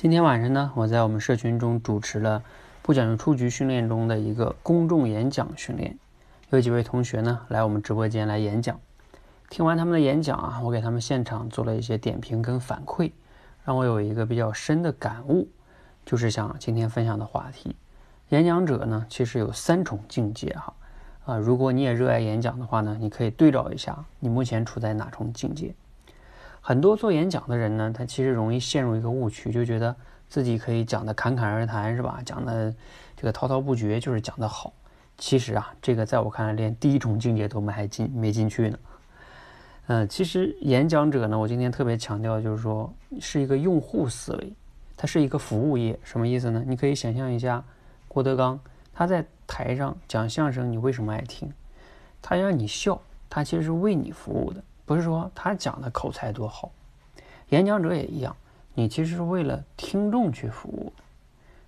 [0.00, 2.42] 今天晚上呢，我在我们社群中主持了
[2.80, 5.98] 不讲究出局训练中的一个公众演讲训练，
[6.48, 8.80] 有几位同学呢来我们直播间来演讲。
[9.50, 13.12] 听完他们的演讲啊，我给他们现场做了一些点评跟反馈，
[13.62, 15.46] 让我有一个比较深的感悟，
[16.06, 17.76] 就是想今天分享的话题。
[18.30, 20.72] 演讲者呢，其实有三重境界哈
[21.26, 25.74] 啊，如果你也热爱演讲的话呢，你可以对照一下你目前处在哪重境界。
[26.60, 29.94] 很多做演讲的人呢，他其实容易陷入一个误区，就觉得
[30.28, 32.20] 自己可以讲的侃侃而谈，是吧？
[32.24, 32.74] 讲的
[33.16, 34.72] 这个滔滔不绝，就是讲的好。
[35.16, 38.78] 其实啊，这个在我看来，连第一重境界都没还进没进去呢。
[39.86, 44.52] 嗯，其实演讲者呢，我今天特别强调，就是说是一个用户思维，
[44.96, 45.98] 它是一个服务业。
[46.04, 46.62] 什么意思呢？
[46.66, 47.64] 你可以想象一下，
[48.06, 48.60] 郭德纲
[48.94, 51.52] 他在台上讲相声，你为什么爱听？
[52.22, 54.62] 他让你笑，他其实是为你服务的。
[54.90, 56.68] 不是说他讲的口才多好，
[57.50, 58.34] 演讲者也一样，
[58.74, 60.92] 你其实是为了听众去服务。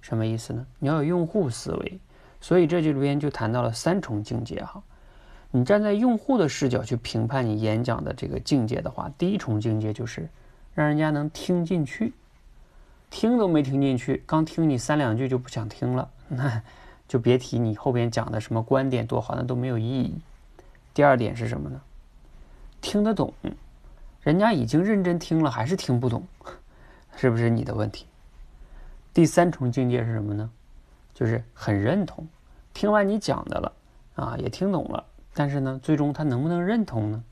[0.00, 0.66] 什么意思呢？
[0.80, 2.00] 你要有用户思维，
[2.40, 4.82] 所以这句里边就谈到了三重境界哈。
[5.52, 10.28] 你站在用户的视角去评判你演讲的这个境界的话，第一重境界就是
[10.74, 12.12] 让人家能听进去，
[13.08, 16.60] 听都没听进去，刚听你三两句就不想听了，那
[17.06, 20.12] 就别提你后边讲的什么观点多好，那都没有意义。
[20.92, 21.80] 第二点是什么呢？
[22.82, 23.32] 听得懂，
[24.20, 26.26] 人家已经认真听了，还是听不懂，
[27.16, 28.06] 是不是你的问题？
[29.14, 30.50] 第三重境界是什么呢？
[31.14, 32.26] 就是很认同，
[32.74, 33.72] 听完你讲的了，
[34.16, 37.22] 啊，也听懂了，但是呢，最终他能不能认同呢？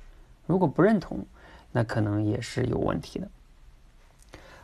[0.47, 1.27] 如果不认同，
[1.73, 3.29] 那可能也是有问题的。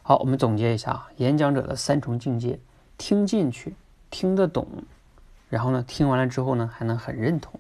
[0.03, 2.61] 好，我们总结一下啊，演讲者的三重境界：
[2.97, 3.75] 听进去，
[4.09, 4.69] 听得懂，
[5.51, 7.59] 然后呢，听完了之后呢，还能很认同。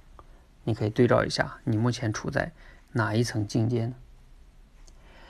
[0.62, 2.52] 你可以对照一下，你目前处在。
[2.96, 3.94] 哪一层境界呢？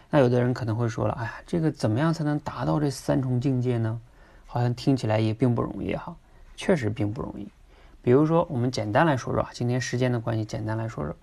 [0.08, 4.00] 那有的人可能会说了：“哎呀，这个怎么样才能达到这三重境界呢？
[4.46, 6.16] 好像听起来也并不容易哈。
[6.54, 7.48] 确实并不容易。
[8.02, 11.14] 比如说，我们简单来说说啊，今天时间的关系，简单来说说。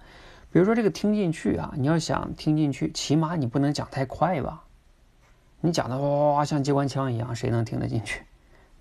[0.51, 4.65] 比如说这个听进去啊，你要想听进去，起码你不能讲太快吧？
[5.61, 8.23] 你讲的哇哇哇像机关枪一样，谁能听得进去？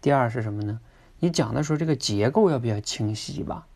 [0.00, 0.81] 第二是什么呢？
[1.21, 3.69] 你讲的时候这个结构要比较清晰吧？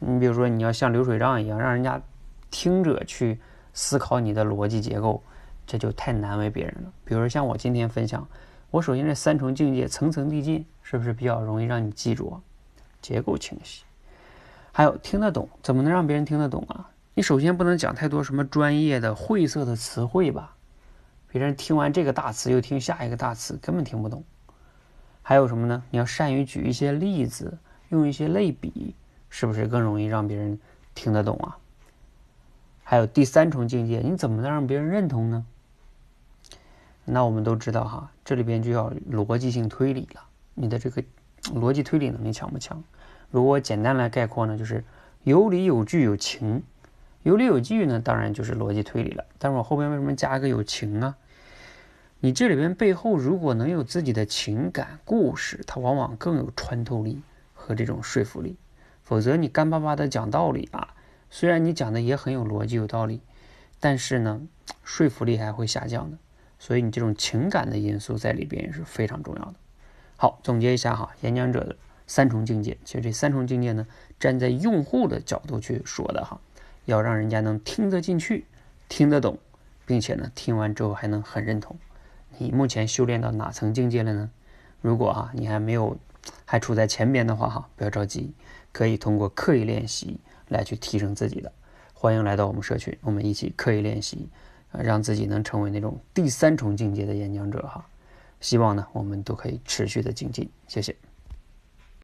[0.00, 2.02] 你比如说你要像流水账一样，让人家。
[2.50, 3.40] 听者去
[3.72, 5.22] 思考你的逻辑结构，
[5.66, 6.92] 这就太难为别人了。
[7.04, 8.26] 比如像我今天分享，
[8.70, 12.40] 我首先这三重境界层层递进，是不是比较容易让你记住啊？
[13.00, 13.84] 结构清晰，
[14.72, 16.90] 还有听得懂，怎么能让别人听得懂啊？
[17.14, 20.54] 你首先不能讲太多什么专业的晦涩的词汇吧，
[21.28, 24.22] 别人听完这个大词又听下一个大词，根本听不懂。
[25.22, 25.82] 还有什么呢？
[25.90, 27.58] 你要善于举一些例子，
[27.90, 28.94] 用一些类比，
[29.28, 30.58] 是不是更容易让别人
[30.94, 31.56] 听得懂啊？
[32.90, 35.46] 还有第三重境界，你怎么能让别人认同呢？
[37.04, 40.24] 那我们都知道哈，这里边就要逻辑性推理了。
[40.54, 41.00] 你的这个
[41.54, 42.82] 逻辑推理能力强不强？
[43.30, 44.82] 如果简单来概括呢，就是
[45.22, 46.64] 有理有据有情。
[47.22, 49.24] 有理有据呢，当然就是逻辑推理了。
[49.38, 51.14] 但是我后边为什么加一个有情呢？
[52.18, 57.22] 你这里边背后如果能有自己的情感故事，它往往更有穿透力
[57.54, 58.56] 和这种说服力。
[59.04, 60.94] 否则你干巴巴的讲道理啊。
[61.30, 63.20] 虽然你讲的也很有逻辑、有道理，
[63.78, 64.42] 但是呢，
[64.84, 66.18] 说服力还会下降的。
[66.58, 69.54] 所以你这种情感的因素在里边也是非常重要的。
[70.16, 71.74] 好，总结一下哈，演讲者的
[72.06, 73.86] 三重境界，其实这三重境界呢，
[74.18, 76.38] 站在用户的角度去说的哈，
[76.84, 78.44] 要让人家能听得进去、
[78.90, 79.38] 听得懂，
[79.86, 81.78] 并且呢，听完之后还能很认同。
[82.36, 84.30] 你目前修炼到哪层境界了呢？
[84.82, 85.96] 如果啊你还没有，
[86.44, 88.34] 还处在前边的话哈，不要着急，
[88.72, 90.20] 可以通过刻意练习。
[90.50, 91.50] 来去提升自己的，
[91.94, 94.28] 欢迎来到我们社群，我们一起刻意练习，
[94.72, 97.82] 让自己能成为那种第三重境界的演讲者哈。
[98.40, 100.94] 希望呢，我们都可以持续的精进，谢谢。